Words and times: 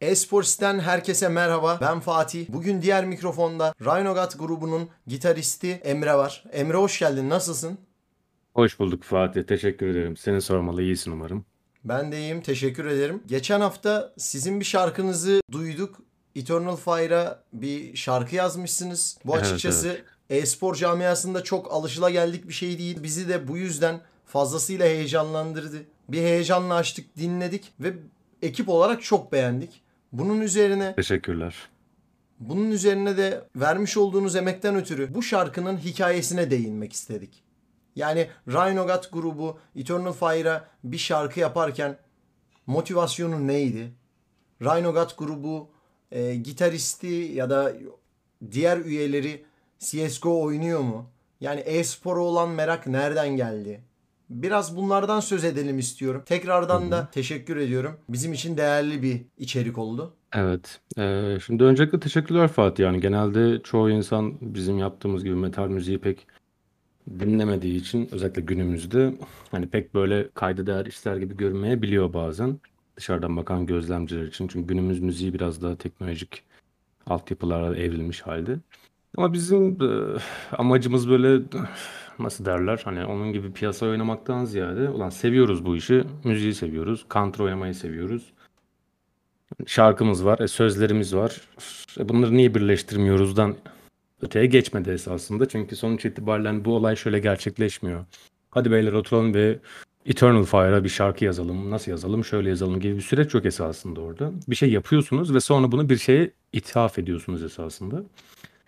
Esports'ten 0.00 0.78
herkese 0.80 1.28
merhaba. 1.28 1.78
Ben 1.80 2.00
Fatih. 2.00 2.46
Bugün 2.48 2.82
diğer 2.82 3.04
mikrofonda 3.04 3.74
Rhinogat 3.80 4.38
grubunun 4.38 4.88
gitaristi 5.06 5.70
Emre 5.70 6.14
var. 6.14 6.44
Emre 6.52 6.76
hoş 6.76 6.98
geldin. 6.98 7.30
Nasılsın? 7.30 7.78
Hoş 8.54 8.78
bulduk 8.78 9.02
Fatih. 9.02 9.42
Teşekkür 9.42 9.86
ederim. 9.86 10.16
Seni 10.16 10.40
sormalı. 10.40 10.82
iyisin 10.82 11.12
umarım. 11.12 11.44
Ben 11.84 12.12
de 12.12 12.18
iyiyim. 12.18 12.40
Teşekkür 12.42 12.84
ederim. 12.84 13.22
Geçen 13.26 13.60
hafta 13.60 14.12
sizin 14.18 14.60
bir 14.60 14.64
şarkınızı 14.64 15.40
duyduk. 15.52 16.00
Eternal 16.36 16.76
Fire'a 16.76 17.42
bir 17.52 17.96
şarkı 17.96 18.36
yazmışsınız. 18.36 19.18
Bu 19.24 19.34
Evet, 19.36 19.44
açıkçası 19.46 19.98
e-spor 20.30 20.74
camiasında 20.74 21.44
çok 21.44 21.72
alışılageldik 21.72 22.48
bir 22.48 22.52
şey 22.54 22.78
değil. 22.78 23.02
Bizi 23.02 23.28
de 23.28 23.48
bu 23.48 23.56
yüzden 23.56 24.00
fazlasıyla 24.26 24.86
heyecanlandırdı. 24.86 25.76
Bir 26.08 26.18
heyecanla 26.20 26.74
açtık, 26.74 27.16
dinledik 27.16 27.72
ve 27.80 27.94
ekip 28.42 28.68
olarak 28.68 29.02
çok 29.02 29.32
beğendik. 29.32 29.85
Bunun 30.12 30.40
üzerine 30.40 30.94
Teşekkürler. 30.94 31.54
Bunun 32.40 32.70
üzerine 32.70 33.16
de 33.16 33.44
vermiş 33.56 33.96
olduğunuz 33.96 34.36
emekten 34.36 34.76
ötürü 34.76 35.14
bu 35.14 35.22
şarkının 35.22 35.76
hikayesine 35.76 36.50
değinmek 36.50 36.92
istedik. 36.92 37.42
Yani 37.96 38.28
Rhinogat 38.48 39.12
grubu 39.12 39.58
Eternal 39.76 40.12
Fire'a 40.12 40.68
bir 40.84 40.98
şarkı 40.98 41.40
yaparken 41.40 41.98
motivasyonu 42.66 43.46
neydi? 43.46 43.92
Rhinogat 44.62 45.18
grubu 45.18 45.68
e, 46.10 46.34
gitaristi 46.34 47.06
ya 47.06 47.50
da 47.50 47.72
diğer 48.50 48.78
üyeleri 48.78 49.44
CSGO 49.78 50.42
oynuyor 50.42 50.80
mu? 50.80 51.10
Yani 51.40 51.60
e-spora 51.60 52.20
olan 52.20 52.48
merak 52.48 52.86
nereden 52.86 53.36
geldi? 53.36 53.80
Biraz 54.30 54.76
bunlardan 54.76 55.20
söz 55.20 55.44
edelim 55.44 55.78
istiyorum. 55.78 56.22
Tekrardan 56.26 56.90
da 56.90 57.08
teşekkür 57.12 57.56
ediyorum. 57.56 57.96
Bizim 58.08 58.32
için 58.32 58.56
değerli 58.56 59.02
bir 59.02 59.20
içerik 59.38 59.78
oldu. 59.78 60.12
Evet. 60.34 60.80
Ee, 60.98 61.38
şimdi 61.46 61.64
öncelikle 61.64 62.00
teşekkürler 62.00 62.48
Fatih. 62.48 62.84
Yani 62.84 63.00
genelde 63.00 63.62
çoğu 63.62 63.90
insan 63.90 64.34
bizim 64.40 64.78
yaptığımız 64.78 65.24
gibi 65.24 65.34
metal 65.34 65.68
müziği 65.68 65.98
pek 65.98 66.26
dinlemediği 67.20 67.76
için 67.76 68.08
özellikle 68.12 68.42
günümüzde 68.42 69.14
hani 69.50 69.68
pek 69.68 69.94
böyle 69.94 70.28
kayda 70.34 70.66
değer 70.66 70.86
işler 70.86 71.16
gibi 71.16 71.36
görünmeyebiliyor 71.36 72.12
bazen. 72.12 72.58
Dışarıdan 72.96 73.36
bakan 73.36 73.66
gözlemciler 73.66 74.22
için. 74.22 74.48
Çünkü 74.48 74.66
günümüz 74.66 75.00
müziği 75.00 75.34
biraz 75.34 75.62
daha 75.62 75.76
teknolojik 75.76 76.42
altyapılara 77.06 77.76
evrilmiş 77.76 78.22
halde. 78.22 78.58
Ama 79.16 79.32
bizim 79.32 79.82
e, 79.82 80.18
amacımız 80.52 81.08
böyle 81.10 81.42
nasıl 82.18 82.44
derler 82.44 82.82
hani 82.84 83.04
onun 83.04 83.32
gibi 83.32 83.52
piyasa 83.52 83.86
oynamaktan 83.86 84.44
ziyade 84.44 84.88
ulan 84.88 85.10
seviyoruz 85.10 85.64
bu 85.64 85.76
işi. 85.76 86.04
Müziği 86.24 86.54
seviyoruz. 86.54 87.06
Counter 87.10 87.44
oynamayı 87.44 87.74
seviyoruz. 87.74 88.32
Şarkımız 89.66 90.24
var, 90.24 90.38
e, 90.38 90.48
sözlerimiz 90.48 91.16
var. 91.16 91.40
E, 91.98 92.08
bunları 92.08 92.36
niye 92.36 92.54
birleştirmiyoruzdan 92.54 93.56
öteye 94.22 94.46
geçmedi 94.46 94.90
esasında. 94.90 95.48
Çünkü 95.48 95.76
sonuç 95.76 96.04
itibariyle 96.04 96.64
bu 96.64 96.76
olay 96.76 96.96
şöyle 96.96 97.18
gerçekleşmiyor. 97.18 98.04
Hadi 98.50 98.70
beyler 98.70 98.92
oturalım 98.92 99.34
ve 99.34 99.58
Eternal 100.06 100.44
Fire'a 100.44 100.84
bir 100.84 100.88
şarkı 100.88 101.24
yazalım. 101.24 101.70
Nasıl 101.70 101.90
yazalım? 101.90 102.24
Şöyle 102.24 102.48
yazalım 102.48 102.80
gibi 102.80 102.96
bir 102.96 103.00
süreç 103.00 103.34
yok 103.34 103.46
esasında 103.46 104.00
orada. 104.00 104.32
Bir 104.48 104.56
şey 104.56 104.70
yapıyorsunuz 104.70 105.34
ve 105.34 105.40
sonra 105.40 105.72
bunu 105.72 105.88
bir 105.88 105.96
şeye 105.96 106.30
ithaf 106.52 106.98
ediyorsunuz 106.98 107.42
esasında. 107.42 108.02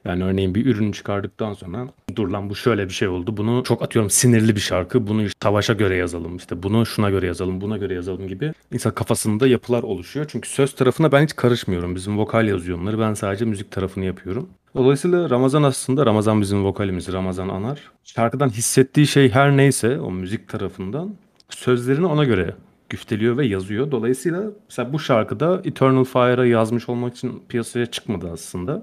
Yani 0.05 0.25
örneğin 0.25 0.55
bir 0.55 0.67
ürünü 0.67 0.93
çıkardıktan 0.93 1.55
sonra 1.55 1.89
dur 2.17 2.29
lan 2.29 2.51
bu 2.51 2.55
şöyle 2.55 2.85
bir 2.85 2.93
şey 2.93 3.09
oldu. 3.09 3.37
Bunu 3.37 3.63
çok 3.65 3.83
atıyorum 3.83 4.11
sinirli 4.11 4.57
bir 4.57 4.61
şarkı. 4.61 5.07
Bunu 5.07 5.23
işte 5.23 5.39
savaşa 5.43 5.73
göre 5.73 5.97
yazalım. 5.97 6.37
işte 6.37 6.63
bunu 6.63 6.87
şuna 6.87 7.11
göre 7.11 7.27
yazalım, 7.27 7.61
buna 7.61 7.77
göre 7.77 7.95
yazalım 7.95 8.29
gibi. 8.29 8.53
İnsan 8.73 8.95
kafasında 8.95 9.47
yapılar 9.47 9.83
oluşuyor. 9.83 10.27
Çünkü 10.29 10.49
söz 10.49 10.75
tarafına 10.75 11.13
ben 11.13 11.25
hiç 11.25 11.37
karışmıyorum. 11.37 11.95
Bizim 11.95 12.19
vokal 12.19 12.49
yazıyor 12.49 12.79
onları. 12.79 12.99
Ben 12.99 13.15
sadece 13.15 13.45
müzik 13.45 13.71
tarafını 13.71 14.05
yapıyorum. 14.05 14.49
Dolayısıyla 14.75 15.31
Ramazan 15.31 15.63
aslında 15.63 16.07
Ramazan 16.07 16.41
bizim 16.41 16.65
vokalimiz. 16.65 17.13
Ramazan 17.13 17.49
Anar. 17.49 17.81
Şarkıdan 18.05 18.49
hissettiği 18.49 19.07
şey 19.07 19.31
her 19.31 19.57
neyse 19.57 20.01
o 20.01 20.11
müzik 20.11 20.49
tarafından 20.49 21.15
sözlerini 21.51 22.07
ona 22.07 22.25
göre 22.25 22.55
güfteliyor 22.89 23.37
ve 23.37 23.47
yazıyor. 23.47 23.91
Dolayısıyla 23.91 24.43
mesela 24.69 24.93
bu 24.93 24.99
şarkıda 24.99 25.61
Eternal 25.65 26.05
Fire'a 26.05 26.47
yazmış 26.47 26.89
olmak 26.89 27.17
için 27.17 27.43
piyasaya 27.49 27.87
çıkmadı 27.87 28.31
aslında 28.33 28.83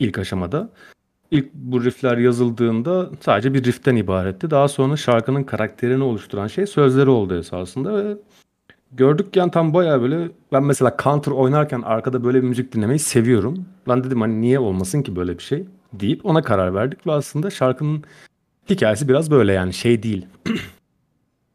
ilk 0.00 0.18
aşamada. 0.18 0.70
İlk 1.30 1.54
bu 1.54 1.84
riffler 1.84 2.18
yazıldığında 2.18 3.10
sadece 3.20 3.54
bir 3.54 3.64
rifften 3.64 3.96
ibaretti. 3.96 4.50
Daha 4.50 4.68
sonra 4.68 4.96
şarkının 4.96 5.44
karakterini 5.44 6.02
oluşturan 6.04 6.46
şey 6.46 6.66
sözleri 6.66 7.10
oldu 7.10 7.38
esasında 7.38 8.04
ve 8.04 8.16
gördükken 8.92 9.50
tam 9.50 9.74
bayağı 9.74 10.02
böyle 10.02 10.30
ben 10.52 10.64
mesela 10.64 10.96
counter 11.02 11.32
oynarken 11.32 11.82
arkada 11.82 12.24
böyle 12.24 12.42
bir 12.42 12.48
müzik 12.48 12.72
dinlemeyi 12.72 12.98
seviyorum. 12.98 13.66
Ben 13.88 14.04
dedim 14.04 14.20
hani 14.20 14.40
niye 14.40 14.58
olmasın 14.58 15.02
ki 15.02 15.16
böyle 15.16 15.38
bir 15.38 15.42
şey 15.42 15.66
deyip 15.92 16.26
ona 16.26 16.42
karar 16.42 16.74
verdik 16.74 17.06
ve 17.06 17.12
aslında 17.12 17.50
şarkının 17.50 18.04
hikayesi 18.70 19.08
biraz 19.08 19.30
böyle 19.30 19.52
yani 19.52 19.72
şey 19.72 20.02
değil. 20.02 20.26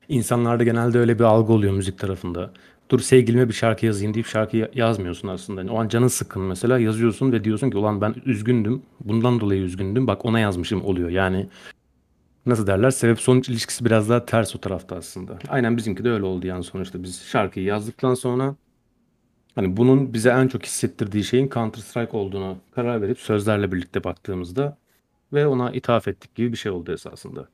İnsanlarda 0.09 0.63
genelde 0.63 0.99
öyle 0.99 1.19
bir 1.19 1.23
algı 1.23 1.53
oluyor 1.53 1.73
müzik 1.73 1.99
tarafında. 1.99 2.51
Dur 2.91 2.99
sevgilime 2.99 3.47
bir 3.47 3.53
şarkı 3.53 3.85
yazayım 3.85 4.13
deyip 4.13 4.27
şarkı 4.27 4.57
ya- 4.57 4.69
yazmıyorsun 4.73 5.27
aslında. 5.27 5.61
Yani 5.61 5.71
o 5.71 5.79
an 5.79 5.87
canın 5.87 6.07
sıkkın 6.07 6.41
mesela 6.41 6.79
yazıyorsun 6.79 7.31
ve 7.31 7.43
diyorsun 7.43 7.69
ki 7.69 7.77
ulan 7.77 8.01
ben 8.01 8.15
üzgündüm. 8.25 8.81
Bundan 8.99 9.39
dolayı 9.39 9.61
üzgündüm. 9.61 10.07
Bak 10.07 10.25
ona 10.25 10.39
yazmışım 10.39 10.85
oluyor. 10.85 11.09
Yani 11.09 11.49
nasıl 12.45 12.67
derler 12.67 12.91
sebep 12.91 13.19
sonuç 13.21 13.49
ilişkisi 13.49 13.85
biraz 13.85 14.09
daha 14.09 14.25
ters 14.25 14.55
o 14.55 14.59
tarafta 14.59 14.95
aslında. 14.95 15.39
Aynen 15.49 15.77
bizimki 15.77 16.03
de 16.03 16.09
öyle 16.11 16.25
oldu 16.25 16.47
yani 16.47 16.63
sonuçta 16.63 17.03
biz 17.03 17.21
şarkıyı 17.23 17.65
yazdıktan 17.65 18.13
sonra 18.13 18.55
hani 19.55 19.77
bunun 19.77 20.13
bize 20.13 20.29
en 20.29 20.47
çok 20.47 20.65
hissettirdiği 20.65 21.23
şeyin 21.23 21.49
Counter 21.49 21.81
Strike 21.81 22.17
olduğunu 22.17 22.57
karar 22.71 23.01
verip 23.01 23.19
sözlerle 23.19 23.71
birlikte 23.71 24.03
baktığımızda 24.03 24.77
ve 25.33 25.47
ona 25.47 25.71
ithaf 25.71 26.07
ettik 26.07 26.35
gibi 26.35 26.51
bir 26.51 26.57
şey 26.57 26.71
oldu 26.71 26.93
esasında. 26.93 27.49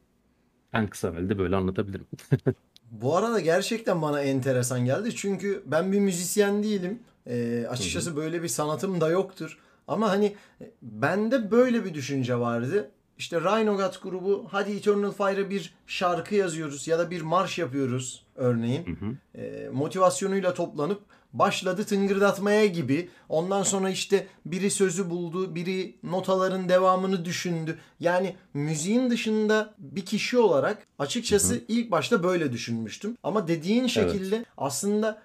En 0.73 0.87
kısa 0.87 1.15
halde 1.15 1.37
böyle 1.39 1.55
anlatabilirim. 1.55 2.07
Bu 2.91 3.17
arada 3.17 3.39
gerçekten 3.39 4.01
bana 4.01 4.21
enteresan 4.21 4.85
geldi. 4.85 5.15
Çünkü 5.15 5.63
ben 5.65 5.91
bir 5.91 5.99
müzisyen 5.99 6.63
değilim. 6.63 6.99
Ee, 7.27 7.65
açıkçası 7.69 8.15
böyle 8.15 8.43
bir 8.43 8.47
sanatım 8.47 9.01
da 9.01 9.09
yoktur. 9.09 9.57
Ama 9.87 10.09
hani 10.09 10.35
e, 10.61 10.71
bende 10.81 11.51
böyle 11.51 11.85
bir 11.85 11.93
düşünce 11.93 12.39
vardı. 12.39 12.91
İşte 13.17 13.41
Rhinogat 13.41 14.03
grubu 14.03 14.47
hadi 14.51 14.71
Eternal 14.71 15.11
Fire'a 15.11 15.49
bir 15.49 15.73
şarkı 15.87 16.35
yazıyoruz 16.35 16.87
ya 16.87 16.99
da 16.99 17.11
bir 17.11 17.21
marş 17.21 17.57
yapıyoruz 17.57 18.23
örneğin. 18.35 18.97
Ee, 19.35 19.69
motivasyonuyla 19.73 20.53
toplanıp 20.53 21.01
başladı 21.33 21.83
tıngırdatmaya 21.83 22.65
gibi. 22.65 23.09
Ondan 23.29 23.63
sonra 23.63 23.89
işte 23.89 24.27
biri 24.45 24.71
sözü 24.71 25.09
buldu, 25.09 25.55
biri 25.55 25.95
notaların 26.03 26.69
devamını 26.69 27.25
düşündü. 27.25 27.77
Yani 27.99 28.35
müziğin 28.53 29.09
dışında 29.09 29.73
bir 29.77 30.05
kişi 30.05 30.37
olarak 30.37 30.87
açıkçası 30.99 31.61
ilk 31.67 31.91
başta 31.91 32.23
böyle 32.23 32.51
düşünmüştüm. 32.51 33.17
Ama 33.23 33.47
dediğin 33.47 33.87
şekilde 33.87 34.45
aslında 34.57 35.21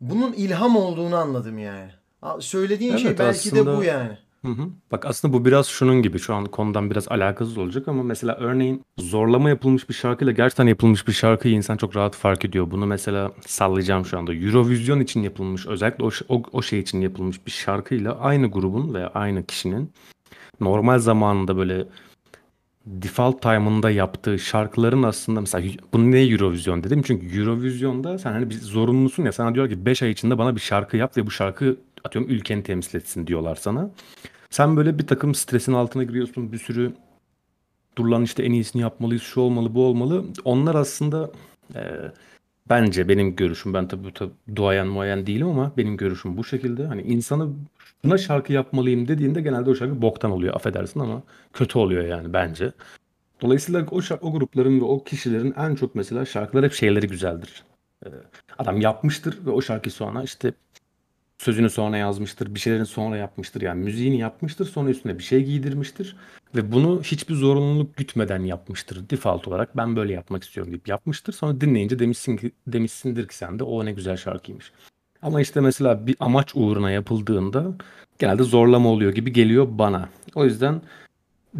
bunun 0.00 0.32
ilham 0.32 0.76
olduğunu 0.76 1.16
anladım 1.16 1.58
yani. 1.58 1.90
Söylediğin 2.40 2.96
şey 2.96 3.06
Evet, 3.10 3.18
belki 3.18 3.52
de 3.54 3.66
bu 3.66 3.70
aslında- 3.70 3.84
yani. 3.84 4.18
Hı 4.44 4.48
hı. 4.52 4.68
Bak 4.92 5.06
aslında 5.06 5.34
bu 5.34 5.44
biraz 5.44 5.66
şunun 5.66 6.02
gibi 6.02 6.18
şu 6.18 6.34
an 6.34 6.44
konudan 6.44 6.90
biraz 6.90 7.08
alakasız 7.08 7.58
olacak 7.58 7.88
ama 7.88 8.02
mesela 8.02 8.36
örneğin 8.36 8.84
zorlama 8.98 9.48
yapılmış 9.48 9.88
bir 9.88 9.94
şarkıyla 9.94 10.32
gerçekten 10.32 10.66
yapılmış 10.66 11.08
bir 11.08 11.12
şarkıyı 11.12 11.54
insan 11.54 11.76
çok 11.76 11.96
rahat 11.96 12.16
fark 12.16 12.44
ediyor. 12.44 12.70
Bunu 12.70 12.86
mesela 12.86 13.32
sallayacağım 13.46 14.06
şu 14.06 14.18
anda. 14.18 14.34
Eurovision 14.34 15.00
için 15.00 15.22
yapılmış 15.22 15.66
özellikle 15.66 16.04
o, 16.04 16.10
o, 16.28 16.42
o 16.52 16.62
şey 16.62 16.78
için 16.78 17.00
yapılmış 17.00 17.46
bir 17.46 17.50
şarkıyla 17.50 18.18
aynı 18.18 18.46
grubun 18.50 18.94
veya 18.94 19.10
aynı 19.14 19.46
kişinin 19.46 19.92
normal 20.60 20.98
zamanında 20.98 21.56
böyle 21.56 21.86
default 22.86 23.42
time'ında 23.42 23.90
yaptığı 23.90 24.38
şarkıların 24.38 25.02
aslında 25.02 25.40
mesela 25.40 25.68
bu 25.92 26.10
ne 26.10 26.20
Eurovision 26.20 26.84
dedim 26.84 27.02
çünkü 27.02 27.40
Eurovision'da 27.40 28.18
sen 28.18 28.32
hani 28.32 28.50
bir 28.50 28.54
zorunlusun 28.54 29.24
ya 29.24 29.32
sana 29.32 29.54
diyor 29.54 29.68
ki 29.68 29.86
5 29.86 30.02
ay 30.02 30.10
içinde 30.10 30.38
bana 30.38 30.56
bir 30.56 30.60
şarkı 30.60 30.96
yap 30.96 31.16
ve 31.16 31.26
bu 31.26 31.30
şarkı 31.30 31.76
atıyorum 32.04 32.30
ülkeni 32.30 32.62
temsil 32.62 32.98
etsin 32.98 33.26
diyorlar 33.26 33.56
sana. 33.56 33.90
Sen 34.50 34.76
böyle 34.76 34.98
bir 34.98 35.06
takım 35.06 35.34
stresin 35.34 35.72
altına 35.72 36.02
giriyorsun 36.04 36.52
bir 36.52 36.58
sürü 36.58 36.92
dur 37.98 38.06
lan 38.06 38.22
işte 38.22 38.42
en 38.42 38.52
iyisini 38.52 38.82
yapmalıyız 38.82 39.22
şu 39.22 39.40
olmalı 39.40 39.74
bu 39.74 39.84
olmalı. 39.84 40.24
Onlar 40.44 40.74
aslında 40.74 41.30
e, 41.74 41.80
bence 42.68 43.08
benim 43.08 43.36
görüşüm 43.36 43.74
ben 43.74 43.88
tabii, 43.88 44.12
tabii 44.14 44.32
duayen 44.56 44.86
muayen 44.86 45.26
değilim 45.26 45.48
ama 45.48 45.72
benim 45.76 45.96
görüşüm 45.96 46.36
bu 46.36 46.44
şekilde. 46.44 46.86
Hani 46.86 47.02
insanı 47.02 47.48
buna 48.04 48.18
şarkı 48.18 48.52
yapmalıyım 48.52 49.08
dediğinde 49.08 49.40
genelde 49.40 49.70
o 49.70 49.74
şarkı 49.74 50.02
boktan 50.02 50.30
oluyor 50.30 50.54
affedersin 50.54 51.00
ama 51.00 51.22
kötü 51.52 51.78
oluyor 51.78 52.04
yani 52.04 52.32
bence. 52.32 52.72
Dolayısıyla 53.42 53.86
o, 53.90 53.98
şar- 53.98 54.20
o 54.20 54.32
grupların 54.32 54.80
ve 54.80 54.84
o 54.84 55.04
kişilerin 55.04 55.54
en 55.58 55.74
çok 55.74 55.94
mesela 55.94 56.24
şarkılar 56.24 56.64
hep 56.64 56.72
şeyleri 56.72 57.06
güzeldir. 57.06 57.64
Ee, 58.06 58.08
adam 58.58 58.80
yapmıştır 58.80 59.46
ve 59.46 59.50
o 59.50 59.62
şarkıyı 59.62 59.92
sonra 59.92 60.22
işte 60.22 60.52
sözünü 61.40 61.70
sonra 61.70 61.96
yazmıştır, 61.96 62.54
bir 62.54 62.60
şeylerin 62.60 62.84
sonra 62.84 63.16
yapmıştır. 63.16 63.60
Yani 63.60 63.84
müziğini 63.84 64.18
yapmıştır, 64.18 64.66
sonra 64.66 64.90
üstüne 64.90 65.18
bir 65.18 65.22
şey 65.22 65.44
giydirmiştir 65.44 66.16
ve 66.54 66.72
bunu 66.72 67.02
hiçbir 67.02 67.34
zorunluluk 67.34 67.96
gütmeden 67.96 68.42
yapmıştır. 68.42 69.10
Default 69.10 69.48
olarak 69.48 69.76
ben 69.76 69.96
böyle 69.96 70.12
yapmak 70.12 70.44
istiyorum 70.44 70.72
deyip 70.72 70.88
yapmıştır. 70.88 71.32
Sonra 71.32 71.60
dinleyince 71.60 71.98
demişsin 71.98 72.36
ki 72.36 72.52
demişsindir 72.66 73.28
ki 73.28 73.36
sen 73.36 73.58
de 73.58 73.64
o 73.64 73.84
ne 73.84 73.92
güzel 73.92 74.16
şarkıymış. 74.16 74.72
Ama 75.22 75.40
işte 75.40 75.60
mesela 75.60 76.06
bir 76.06 76.16
amaç 76.20 76.52
uğruna 76.54 76.90
yapıldığında 76.90 77.72
genelde 78.18 78.42
zorlama 78.42 78.88
oluyor 78.88 79.12
gibi 79.14 79.32
geliyor 79.32 79.66
bana. 79.70 80.08
O 80.34 80.44
yüzden 80.44 80.82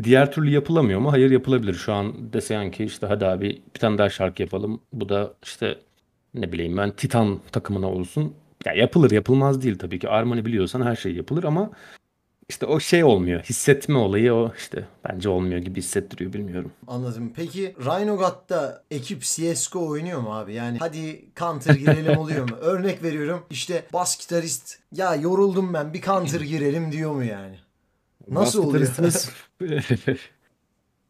diğer 0.03 0.33
türlü 0.33 0.51
yapılamıyor 0.51 1.01
mu? 1.01 1.13
Hayır 1.13 1.31
yapılabilir. 1.31 1.75
Şu 1.75 1.93
an 1.93 2.33
desen 2.33 2.71
ki 2.71 2.85
işte 2.85 3.07
hadi 3.07 3.27
abi 3.27 3.63
bir 3.75 3.81
tane 3.81 3.99
daha 3.99 4.11
şarkı 4.11 4.43
yapalım. 4.43 4.81
Bu 4.93 5.09
da 5.09 5.35
işte 5.43 5.79
ne 6.35 6.53
bileyim 6.53 6.77
ben 6.77 6.91
Titan 6.91 7.41
takımına 7.53 7.91
olsun. 7.91 8.35
Ya 8.67 8.73
yapılır 8.73 9.11
yapılmaz 9.11 9.63
değil 9.63 9.79
tabii 9.79 9.99
ki. 9.99 10.09
Armani 10.09 10.45
biliyorsan 10.45 10.83
her 10.83 10.97
şey 10.97 11.15
yapılır 11.15 11.45
ama 11.45 11.71
işte 12.49 12.67
o 12.67 12.81
şey 12.81 13.05
olmuyor. 13.05 13.43
Hissetme 13.43 13.99
olayı 13.99 14.35
o 14.35 14.53
işte 14.57 14.87
bence 15.09 15.29
olmuyor 15.29 15.59
gibi 15.59 15.79
hissettiriyor 15.79 16.33
bilmiyorum. 16.33 16.73
Anladım. 16.87 17.33
Peki 17.37 17.75
Rhino 17.79 18.17
God'da 18.17 18.85
ekip 18.91 19.23
CSGO 19.23 19.89
oynuyor 19.89 20.21
mu 20.21 20.35
abi? 20.35 20.55
Yani 20.55 20.79
hadi 20.79 21.25
counter 21.37 21.75
girelim 21.75 22.19
oluyor 22.19 22.51
mu? 22.51 22.57
Örnek 22.61 23.03
veriyorum 23.03 23.43
işte 23.51 23.85
bas 23.93 24.21
gitarist 24.21 24.79
ya 24.93 25.15
yoruldum 25.15 25.75
ben 25.75 25.95
bir 25.95 26.03
counter 26.03 26.41
girelim 26.41 26.93
diyor 26.93 27.13
mu 27.13 27.25
yani? 27.25 27.57
Nasıl 28.29 28.59
Bas 28.59 28.67
oluyor? 28.67 28.89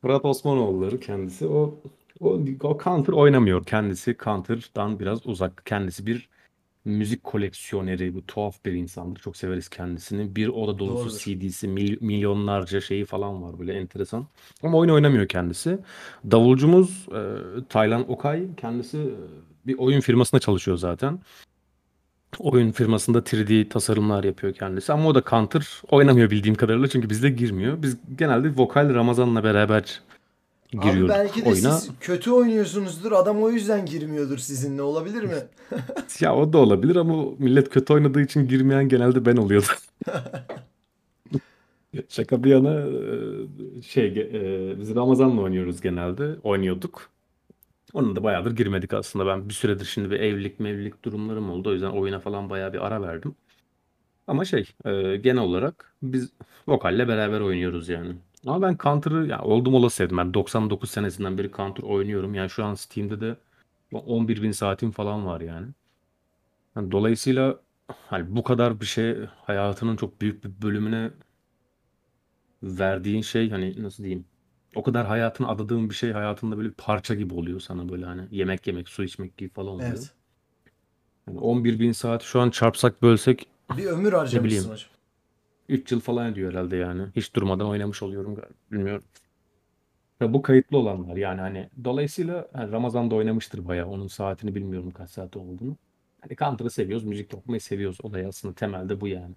Fırat 0.01 0.25
Osmanoğulları 0.25 1.01
kendisi. 1.01 1.47
O, 1.47 1.75
o, 2.21 2.41
o 2.63 2.79
counter 2.85 3.13
oynamıyor 3.13 3.65
kendisi. 3.65 4.17
Counter'dan 4.25 5.01
biraz 5.01 5.27
uzak. 5.27 5.67
Kendisi 5.67 6.07
bir 6.07 6.29
müzik 6.85 7.25
koleksiyoneri, 7.25 8.15
bu 8.15 8.27
tuhaf 8.27 8.65
bir 8.65 8.73
insandır. 8.73 9.21
Çok 9.21 9.37
severiz 9.37 9.69
kendisini. 9.69 10.37
Bir 10.37 10.49
oda 10.49 10.79
dolusu 10.79 10.97
Doğrudur. 10.97 11.19
CD'si, 11.19 11.69
mil- 11.69 11.99
milyonlarca 12.01 12.81
şeyi 12.81 13.05
falan 13.05 13.43
var 13.43 13.59
böyle 13.59 13.73
enteresan. 13.73 14.27
Ama 14.63 14.79
oyun 14.79 14.91
oynamıyor 14.91 15.29
kendisi. 15.29 15.79
Davulcumuz 16.31 17.09
e, 17.09 17.21
Taylan 17.69 18.11
Okay 18.13 18.47
kendisi 18.57 18.99
e, 18.99 19.67
bir 19.67 19.79
oyun 19.79 20.01
firmasında 20.01 20.41
çalışıyor 20.41 20.77
zaten. 20.77 21.19
Oyun 22.39 22.73
firmasında 22.73 23.19
3D 23.19 23.69
tasarımlar 23.69 24.25
yapıyor 24.25 24.55
kendisi. 24.55 24.93
Ama 24.93 25.09
o 25.09 25.15
da 25.15 25.23
Counter 25.31 25.83
oynamıyor 25.91 26.31
bildiğim 26.31 26.55
kadarıyla 26.55 26.89
çünkü 26.89 27.11
bizde 27.11 27.31
girmiyor. 27.31 27.83
Biz 27.83 27.97
genelde 28.19 28.57
vokal 28.57 28.95
Ramazan'la 28.95 29.45
beraber 29.45 30.01
Abi 30.79 30.83
giriyorduk 30.83 31.17
belki 31.17 31.45
de 31.45 31.49
oyuna. 31.49 31.73
siz 31.73 31.91
kötü 32.01 32.31
oynuyorsunuzdur. 32.31 33.13
Adam 33.13 33.43
o 33.43 33.51
yüzden 33.51 33.87
girmiyordur 33.87 34.39
sizinle. 34.39 34.83
Olabilir 34.83 35.23
mi? 35.23 35.35
Ya 36.21 36.37
o 36.37 36.53
da 36.53 36.59
olabilir 36.59 36.97
ama 36.97 37.25
millet 37.39 37.69
kötü 37.69 37.93
oynadığı 37.93 38.21
için 38.21 38.49
girmeyen 38.49 38.89
genelde 38.89 39.27
ben 39.27 39.37
oluyordum. 39.37 39.69
Şaka 42.09 42.45
bir 42.45 42.51
yana 42.51 42.81
e, 43.79 43.83
şey 43.83 44.07
e, 44.07 44.81
biz 44.81 44.95
Ramazan'la 44.95 45.41
oynuyoruz 45.41 45.81
genelde. 45.81 46.37
Oynuyorduk. 46.43 47.11
Onun 47.93 48.17
da 48.17 48.23
bayağıdır 48.23 48.57
girmedik 48.57 48.95
aslında. 48.95 49.27
Ben 49.27 49.49
bir 49.49 49.55
süredir 49.55 49.85
şimdi 49.85 50.11
bir 50.11 50.21
evlilik 50.21 50.61
mevlilik 50.61 51.05
durumlarım 51.05 51.51
oldu. 51.51 51.71
O 51.71 51.73
yüzden 51.73 51.91
oyuna 51.91 52.21
falan 52.21 52.51
bayağı 52.51 52.73
bir 52.73 52.87
ara 52.87 53.03
verdim. 53.03 53.35
Ama 54.27 54.45
şey 54.45 54.65
e, 54.85 55.17
genel 55.17 55.43
olarak 55.43 55.95
biz 56.03 56.31
vokalle 56.69 57.09
beraber 57.09 57.41
oynuyoruz 57.41 57.89
yani. 57.89 58.13
Ama 58.47 58.63
ben 58.63 58.77
Counter'ı 58.83 59.27
ya 59.27 59.43
oldum 59.43 59.75
olası 59.75 59.97
sevdim. 59.97 60.17
Ben 60.17 60.35
99 60.35 60.91
senesinden 60.91 61.39
beri 61.39 61.53
Counter 61.53 61.83
oynuyorum. 61.83 62.35
Yani 62.35 62.51
şu 62.51 62.65
an 62.65 62.75
Steam'de 62.75 63.21
de 63.21 63.37
11 63.93 64.43
bin 64.43 64.53
saatim 64.53 64.91
falan 64.91 65.27
var 65.27 65.41
yani. 65.41 65.67
Yani 66.77 66.91
dolayısıyla 66.91 67.61
hani 67.89 68.37
bu 68.37 68.43
kadar 68.43 68.81
bir 68.81 68.87
şey 68.87 69.17
hayatının 69.43 69.97
çok 69.97 70.21
büyük 70.21 70.45
bir 70.45 70.63
bölümüne 70.63 71.11
verdiğin 72.63 73.23
şey 73.23 73.51
hani 73.51 73.83
nasıl 73.83 74.03
diyeyim? 74.05 74.25
O 74.75 74.83
kadar 74.83 75.07
hayatını 75.07 75.49
adadığın 75.49 75.91
bir 75.91 75.95
şey 75.95 76.13
hayatında 76.13 76.57
böyle 76.57 76.69
bir 76.69 76.75
parça 76.75 77.15
gibi 77.15 77.35
oluyor 77.35 77.61
sana 77.61 77.89
böyle 77.89 78.05
hani 78.05 78.23
yemek 78.31 78.67
yemek, 78.67 78.89
su 78.89 79.05
içmek 79.05 79.37
gibi 79.37 79.51
falan 79.51 79.69
oluyor. 79.69 79.89
Evet. 79.89 80.13
Yani 81.29 81.39
11 81.39 81.81
bin 81.81 81.93
saat 81.93 82.23
şu 82.23 82.41
an 82.41 82.51
çarpsak 82.51 83.03
bölsek 83.03 83.47
Bir 83.77 83.87
ömür 83.87 84.13
harcamışsın 84.13 84.45
bileyim 84.45 84.65
hocam. 84.65 85.00
3 85.71 85.93
yıl 85.93 86.01
falan 86.01 86.33
ediyor 86.33 86.53
herhalde 86.53 86.77
yani. 86.77 87.03
Hiç 87.17 87.35
durmadan 87.35 87.69
oynamış 87.69 88.03
oluyorum 88.03 88.35
galiba. 88.35 88.55
Bilmiyorum. 88.73 89.05
Ve 90.21 90.33
bu 90.33 90.43
kayıtlı 90.43 90.79
olanlar 90.79 91.17
yani 91.17 91.41
hani 91.41 91.71
dolayısıyla 91.85 92.49
hani 92.53 92.73
Ramazan'da 92.73 93.15
oynamıştır 93.15 93.69
bayağı. 93.69 93.87
Onun 93.87 94.07
saatini 94.07 94.55
bilmiyorum 94.55 94.91
kaç 94.91 95.11
saat 95.11 95.37
olduğunu. 95.37 95.77
Hani 96.21 96.37
Counter'ı 96.37 96.71
seviyoruz, 96.71 97.05
müzik 97.05 97.33
yapmayı 97.33 97.61
seviyoruz. 97.61 97.99
Olay 98.03 98.27
aslında 98.27 98.55
temelde 98.55 99.01
bu 99.01 99.09
yani. 99.09 99.35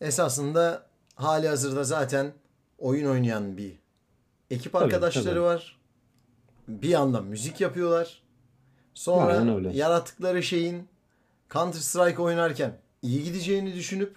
Esasında 0.00 0.86
hali 1.14 1.48
hazırda 1.48 1.84
zaten 1.84 2.32
oyun 2.78 3.10
oynayan 3.10 3.56
bir 3.56 3.72
ekip 4.50 4.72
Tabii 4.72 4.84
arkadaşları 4.84 5.24
tabii. 5.24 5.40
var. 5.40 5.78
Bir 6.68 6.88
yandan 6.88 7.24
müzik 7.24 7.60
yapıyorlar. 7.60 8.22
Sonra 8.94 9.60
yarattıkları 9.72 10.42
şeyin 10.42 10.88
Counter 11.50 11.78
Strike 11.78 12.22
oynarken 12.22 12.78
iyi 13.02 13.24
gideceğini 13.24 13.74
düşünüp 13.74 14.16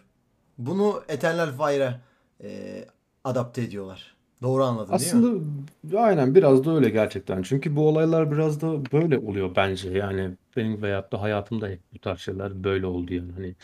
bunu 0.57 1.03
Eternal 1.07 1.51
Fire'a 1.51 1.99
e, 2.43 2.85
adapte 3.23 3.61
ediyorlar. 3.61 4.13
Doğru 4.41 4.63
anladım 4.63 4.99
değil 4.99 5.13
mi? 5.13 5.19
Aslında 5.19 5.99
aynen 5.99 6.35
biraz 6.35 6.65
da 6.65 6.75
öyle 6.75 6.89
gerçekten. 6.89 7.41
Çünkü 7.41 7.75
bu 7.75 7.87
olaylar 7.87 8.31
biraz 8.31 8.61
da 8.61 8.91
böyle 8.91 9.17
oluyor 9.17 9.55
bence. 9.55 9.89
Yani 9.89 10.31
benim 10.57 10.81
veyahut 10.81 11.11
da 11.11 11.21
hayatımda 11.21 11.67
hep 11.67 11.79
bu 11.93 11.99
tarz 11.99 12.19
şeyler 12.19 12.63
böyle 12.63 12.85
oldu 12.85 13.13
yani. 13.13 13.31
Hani 13.31 13.55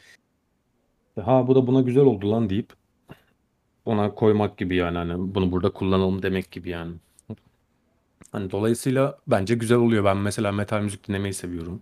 ha 1.26 1.48
bu 1.48 1.56
da 1.56 1.68
buna 1.68 1.82
güzel 1.82 2.04
oldu 2.04 2.32
lan 2.32 2.50
deyip 2.50 2.74
ona 3.86 4.16
koymak 4.16 4.58
gibi 4.58 4.76
yani 4.76 4.98
hani 4.98 5.36
bunu 5.36 5.52
burada 5.52 5.70
kullanalım 5.70 6.24
demek 6.24 6.52
gibi 6.52 6.70
yani. 6.70 6.94
Hani 8.32 8.52
dolayısıyla 8.52 9.18
bence 9.28 9.56
güzel 9.56 9.78
oluyor. 9.78 10.06
Ben 10.06 10.18
mesela 10.18 10.52
metal 10.52 10.82
müzik 10.82 11.08
dinlemeyi 11.08 11.34
seviyorum. 11.34 11.82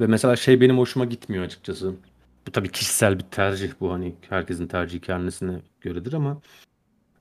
Ve 0.00 0.06
mesela 0.06 0.36
şey 0.36 0.60
benim 0.60 0.78
hoşuma 0.78 1.04
gitmiyor 1.04 1.44
açıkçası. 1.44 1.94
Bu 2.46 2.52
tabii 2.52 2.70
kişisel 2.70 3.18
bir 3.18 3.24
tercih 3.24 3.72
bu 3.80 3.92
hani 3.92 4.14
herkesin 4.28 4.66
tercihi 4.66 5.00
kendisine 5.00 5.62
göredir 5.80 6.12
ama 6.12 6.40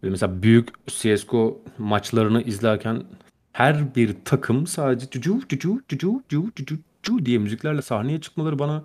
böyle 0.04 0.12
mesela 0.12 0.44
büyük 0.44 0.88
CS:GO 0.88 1.62
maçlarını 1.78 2.42
izlerken 2.42 3.04
her 3.54 3.96
bir 3.96 4.16
takım 4.26 4.68
sadece 4.68 5.10
cucu 5.10 5.40
cucu 5.50 5.82
cucu 5.88 6.22
cucu 6.30 6.78
cucu 7.04 7.26
diye 7.26 7.38
müziklerle 7.38 7.82
sahneye 7.82 8.22
çıkmaları 8.22 8.60
bana 8.60 8.84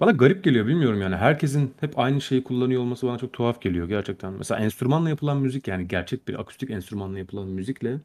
bana 0.00 0.10
garip 0.10 0.44
geliyor 0.44 0.66
bilmiyorum 0.66 1.00
yani. 1.02 1.16
Herkesin 1.16 1.74
hep 1.80 1.98
aynı 1.98 2.20
şeyi 2.20 2.44
kullanıyor 2.44 2.82
olması 2.82 3.06
bana 3.06 3.18
çok 3.18 3.32
tuhaf 3.32 3.62
geliyor 3.62 3.88
gerçekten. 3.88 4.32
Mesela 4.32 4.60
enstrümanla 4.60 5.08
yapılan 5.08 5.36
müzik 5.36 5.68
yani 5.68 5.88
gerçek 5.88 6.28
bir 6.28 6.40
akustik 6.40 6.70
enstrümanla 6.70 7.18
yapılan 7.18 7.48
müzikle 7.48 7.98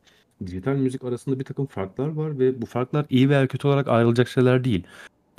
dijital 0.46 0.76
müzik 0.76 1.04
arasında 1.04 1.40
bir 1.40 1.46
takım 1.46 1.66
farklar 1.66 2.08
var 2.08 2.40
ve 2.40 2.62
bu 2.62 2.66
farklar 2.66 3.06
iyi 3.10 3.30
veya 3.30 3.48
kötü 3.48 3.68
olarak 3.68 3.88
ayrılacak 3.88 4.28
şeyler 4.30 4.64
değil. 4.64 4.84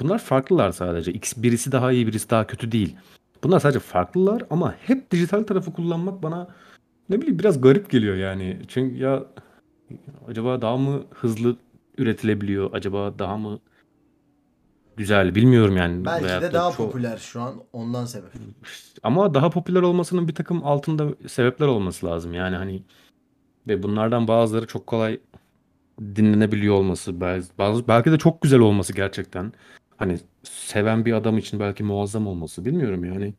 Bunlar 0.01 0.19
farklılar 0.19 0.71
sadece. 0.73 1.13
X 1.13 1.33
birisi 1.37 1.73
daha 1.73 1.93
iyi, 1.93 2.07
birisi 2.07 2.31
daha 2.31 2.47
kötü 2.47 2.73
değil. 2.73 2.97
Bunlar 3.45 3.61
sadece 3.61 3.79
farklılar 3.79 4.43
ama 4.51 4.75
hep 4.81 5.11
dijital 5.11 5.43
tarafı 5.43 5.73
kullanmak 5.73 6.23
bana 6.23 6.49
ne 7.09 7.19
bileyim 7.21 7.39
biraz 7.39 7.61
garip 7.61 7.91
geliyor 7.91 8.17
yani. 8.17 8.59
Çünkü 8.69 8.97
ya 8.97 9.25
acaba 10.29 10.63
daha 10.63 10.77
mı 10.77 11.03
hızlı 11.11 11.57
üretilebiliyor? 11.99 12.71
Acaba 12.73 13.19
daha 13.19 13.37
mı 13.37 13.59
güzel 14.97 15.35
bilmiyorum 15.35 15.77
yani. 15.77 16.05
Belki 16.05 16.25
de 16.25 16.29
da 16.43 16.53
daha 16.53 16.73
çok 16.73 16.93
popüler 16.93 17.17
şu 17.17 17.41
an 17.41 17.55
ondan 17.73 18.05
sebep. 18.05 18.31
ama 19.03 19.35
daha 19.35 19.51
popüler 19.51 19.83
olmasının 19.83 20.29
bir 20.29 20.35
takım 20.35 20.65
altında 20.65 21.09
sebepler 21.29 21.67
olması 21.67 22.07
lazım. 22.07 22.35
Yani 22.35 22.57
hani 22.57 22.83
ve 23.69 23.83
bunlardan 23.83 24.29
bazıları 24.29 24.67
çok 24.67 24.87
kolay 24.87 25.21
dinlenebiliyor 26.01 26.75
olması, 26.75 27.21
bazı- 27.59 27.89
belki 27.89 28.13
de 28.13 28.19
çok 28.19 28.43
güzel 28.43 28.61
olması 28.61 28.93
gerçekten. 28.93 29.53
Hani 29.97 30.19
seven 30.43 31.05
bir 31.05 31.13
adam 31.13 31.39
için 31.39 31.61
belki 31.61 31.83
muazzam 31.83 32.27
olması 32.27 32.65
bilmiyorum 32.65 33.05
yani. 33.05 33.35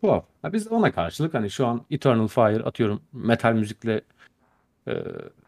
Tuhaf. 0.00 0.24
Ha 0.42 0.52
biz 0.52 0.68
ona 0.68 0.92
karşılık 0.92 1.34
hani 1.34 1.50
şu 1.50 1.66
an 1.66 1.86
Eternal 1.90 2.28
Fire 2.28 2.62
atıyorum 2.62 3.02
metal 3.12 3.52
müzikle 3.52 4.00
e, 4.88 4.94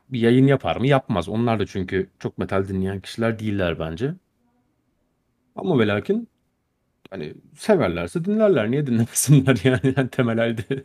bir 0.08 0.20
yayın 0.20 0.46
yapar 0.46 0.76
mı? 0.76 0.86
Yapmaz. 0.86 1.28
Onlar 1.28 1.58
da 1.58 1.66
çünkü 1.66 2.10
çok 2.18 2.38
metal 2.38 2.68
dinleyen 2.68 3.00
kişiler 3.00 3.38
değiller 3.38 3.78
bence. 3.78 4.14
Ama 5.56 5.78
ve 5.78 5.86
lakin 5.86 6.28
hani 7.10 7.34
severlerse 7.56 8.24
dinlerler. 8.24 8.70
Niye 8.70 8.86
dinlemesinler 8.86 9.60
yani, 9.64 9.94
yani 9.96 10.08
temel 10.08 10.38
halde 10.38 10.84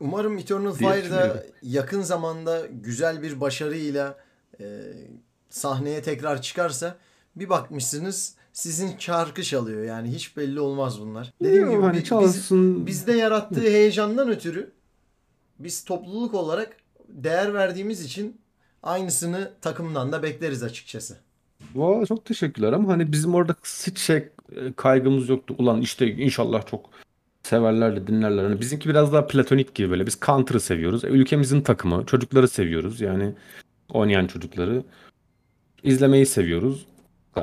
Umarım 0.00 0.38
Eternal 0.38 0.78
diye 0.78 0.92
Fire 0.92 1.10
da 1.10 1.18
düşünüyorum. 1.18 1.40
yakın 1.62 2.00
zamanda 2.00 2.66
güzel 2.66 3.22
bir 3.22 3.40
başarıyla 3.40 4.18
e, 4.60 4.64
sahneye 5.48 6.02
tekrar 6.02 6.42
çıkarsa 6.42 6.96
bir 7.36 7.48
bakmışsınız 7.48 8.34
sizin 8.52 8.98
şarkı 8.98 9.42
çalıyor. 9.42 9.84
Yani 9.84 10.08
hiç 10.14 10.36
belli 10.36 10.60
olmaz 10.60 11.00
bunlar. 11.00 11.32
Dediğim 11.42 11.70
gibi 11.70 11.80
hani 11.80 11.96
bi- 11.96 12.00
biz, 12.00 12.08
çalsın. 12.08 12.86
bizde 12.86 13.12
yarattığı 13.12 13.60
heyecandan 13.60 14.28
ötürü 14.28 14.72
biz 15.58 15.84
topluluk 15.84 16.34
olarak 16.34 16.76
değer 17.08 17.54
verdiğimiz 17.54 18.04
için 18.04 18.40
aynısını 18.82 19.50
takımdan 19.60 20.12
da 20.12 20.22
bekleriz 20.22 20.62
açıkçası. 20.62 21.16
Valla 21.74 22.06
çok 22.06 22.24
teşekkürler 22.24 22.72
ama 22.72 22.92
hani 22.92 23.12
bizim 23.12 23.34
orada 23.34 23.56
hiç 23.86 23.98
şey 23.98 24.28
kaygımız 24.76 25.28
yoktu. 25.28 25.54
Ulan 25.58 25.80
işte 25.80 26.12
inşallah 26.12 26.66
çok 26.66 26.90
severler 27.42 27.96
de 27.96 28.06
dinlerler. 28.06 28.44
Hani 28.44 28.60
bizimki 28.60 28.88
biraz 28.88 29.12
daha 29.12 29.26
platonik 29.26 29.74
gibi 29.74 29.90
böyle. 29.90 30.06
Biz 30.06 30.18
Counter'ı 30.26 30.60
seviyoruz. 30.60 31.04
E, 31.04 31.08
ülkemizin 31.08 31.60
takımı. 31.60 32.06
Çocukları 32.06 32.48
seviyoruz. 32.48 33.00
Yani 33.00 33.34
oynayan 33.88 34.26
çocukları. 34.26 34.82
izlemeyi 35.82 36.26
seviyoruz. 36.26 36.86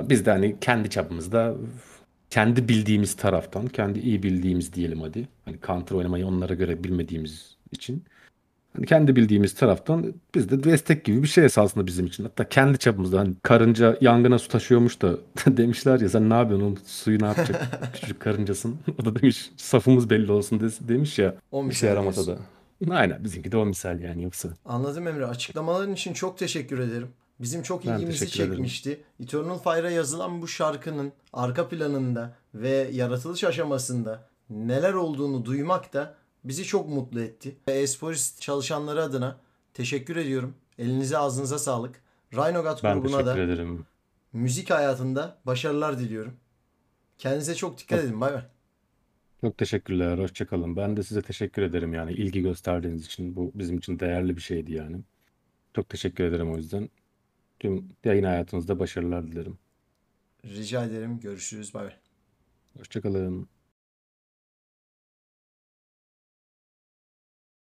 Biz 0.02 0.26
de 0.26 0.32
hani 0.32 0.56
kendi 0.62 0.90
çapımızda 0.90 1.56
kendi 2.30 2.70
bildiğimiz 2.70 3.16
taraftan, 3.16 3.68
kendi 3.68 4.00
iyi 4.00 4.24
bildiğimiz 4.24 4.74
diyelim 4.74 5.02
hadi. 5.02 5.28
Hani 5.46 5.58
counter 5.68 5.96
oynamayı 5.96 6.28
onlara 6.28 6.54
göre 6.54 6.84
bilmediğimiz 6.84 7.56
için. 7.72 8.04
Hani 8.76 8.86
kendi 8.86 9.16
bildiğimiz 9.16 9.56
taraftan 9.56 10.14
biz 10.36 10.50
de 10.50 10.64
destek 10.64 11.06
gibi 11.06 11.24
bir 11.24 11.28
şey 11.28 11.46
esasında 11.46 11.88
bizim 11.88 12.06
için. 12.06 12.24
Hatta 12.24 12.50
kendi 12.50 12.78
çapımızda 12.78 13.20
hani 13.20 13.34
karınca 13.44 13.98
yangına 14.02 14.40
su 14.40 14.48
taşıyormuş 14.48 15.02
da 15.02 15.18
demişler 15.58 16.00
ya 16.00 16.10
sen 16.10 16.30
ne 16.30 16.34
yapıyorsun 16.34 16.66
oğlum 16.66 16.78
suyu 16.86 17.22
ne 17.22 17.26
yapacak 17.26 17.68
küçücük 17.94 18.20
karıncasın. 18.20 18.76
O 19.02 19.06
da 19.06 19.16
demiş 19.22 19.52
safımız 19.58 20.10
belli 20.10 20.32
olsun 20.32 20.60
de- 20.60 20.88
demiş 20.88 21.20
ya 21.20 21.36
O 21.52 21.70
bir 21.70 21.74
şey 21.76 21.90
yaramasa 21.90 22.28
da. 22.28 22.38
Aynen 22.90 23.24
bizimki 23.24 23.52
de 23.52 23.58
o 23.58 23.66
misal 23.66 24.00
yani 24.02 24.24
yoksa. 24.24 24.50
Anladım 24.66 25.08
Emre. 25.08 25.26
Açıklamaların 25.26 25.94
için 25.94 26.14
çok 26.14 26.38
teşekkür 26.38 26.80
ederim. 26.80 27.08
Bizim 27.44 27.62
çok 27.64 27.86
Ben 27.86 27.96
ilgimizi 27.96 28.20
teşekkür 28.20 28.40
ederim. 28.44 28.54
çekmişti. 28.56 29.04
Eternal 29.20 29.60
Fire'a 29.60 29.90
yazılan 29.92 30.42
bu 30.42 30.48
şarkının 30.48 31.12
arka 31.34 31.70
planında 31.70 32.36
ve 32.56 32.90
yaratılış 32.94 33.44
aşamasında 33.44 34.30
neler 34.50 34.94
olduğunu 34.94 35.46
duymak 35.46 35.94
da 35.94 36.16
bizi 36.44 36.64
çok 36.64 36.90
mutlu 36.90 37.22
etti. 37.22 37.56
Esporist 37.68 38.42
çalışanları 38.42 39.04
adına 39.04 39.38
teşekkür 39.74 40.16
ediyorum. 40.16 40.54
Elinize 40.78 41.18
ağzınıza 41.18 41.60
sağlık. 41.60 42.02
Rhinogat 42.34 42.84
Ben 42.84 42.94
grubuna 43.02 43.18
teşekkür 43.18 43.38
da 43.40 43.44
ederim. 43.44 43.86
müzik 44.34 44.70
hayatında 44.70 45.38
başarılar 45.46 46.00
diliyorum. 46.00 46.34
Kendinize 47.18 47.56
çok 47.56 47.78
dikkat 47.78 48.04
edin. 48.04 48.22
Bay 48.22 48.34
bay. 48.34 48.42
Çok 49.42 49.58
teşekkürler. 49.58 50.18
Hoşça 50.18 50.48
kalın. 50.48 50.76
Ben 50.76 50.98
de 50.98 51.04
size 51.04 51.22
teşekkür 51.22 51.62
ederim 51.62 51.94
yani 51.94 52.14
ilgi 52.14 52.42
gösterdiğiniz 52.42 53.06
için. 53.06 53.36
Bu 53.36 53.52
bizim 53.56 53.78
için 53.78 54.00
değerli 54.00 54.36
bir 54.36 54.42
şeydi 54.42 54.74
yani. 54.74 54.98
Çok 55.76 55.90
teşekkür 55.90 56.24
ederim 56.24 56.54
o 56.54 56.58
yüzden. 56.58 56.90
Tüm 57.64 57.90
yayın 58.06 58.24
hayatınızda 58.24 58.80
başarılar 58.80 59.28
dilerim. 59.28 59.58
Rica 60.46 60.86
ederim. 60.86 61.20
Görüşürüz. 61.20 61.74
Bay 61.74 61.86
bay. 61.86 61.94
Hoşça 62.78 63.02
kalın. 63.02 63.50